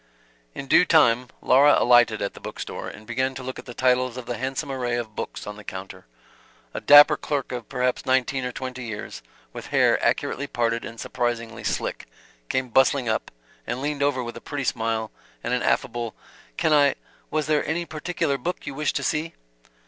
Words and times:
In 0.55 0.65
due 0.65 0.83
time 0.83 1.27
Laura 1.43 1.75
alighted 1.77 2.23
at 2.23 2.33
the 2.33 2.39
book 2.39 2.59
store, 2.59 2.87
and 2.87 3.05
began 3.05 3.35
to 3.35 3.43
look 3.43 3.59
at 3.59 3.67
the 3.67 3.75
titles 3.75 4.17
of 4.17 4.25
the 4.25 4.35
handsome 4.39 4.71
array 4.71 4.95
of 4.95 5.15
books 5.15 5.45
on 5.45 5.57
the 5.57 5.63
counter. 5.63 6.07
A 6.73 6.81
dapper 6.81 7.15
clerk 7.15 7.51
of 7.51 7.69
perhaps 7.69 8.03
nineteen 8.03 8.43
or 8.43 8.51
twenty 8.51 8.81
years, 8.85 9.21
with 9.53 9.67
hair 9.67 10.03
accurately 10.03 10.47
parted 10.47 10.83
and 10.85 10.99
surprisingly 10.99 11.63
slick, 11.63 12.07
came 12.49 12.69
bustling 12.69 13.07
up 13.07 13.29
and 13.67 13.79
leaned 13.79 14.01
over 14.01 14.23
with 14.23 14.35
a 14.35 14.41
pretty 14.41 14.63
smile 14.63 15.11
and 15.43 15.53
an 15.53 15.61
affable 15.61 16.15
"Can 16.57 16.73
I 16.73 16.95
was 17.29 17.45
there 17.45 17.63
any 17.67 17.85
particular 17.85 18.39
book 18.39 18.65
you 18.65 18.73
wished 18.73 18.95
to 18.95 19.03
see?" 19.03 19.35